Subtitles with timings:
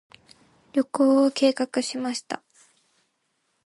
[0.73, 2.41] 旅行を計画しました。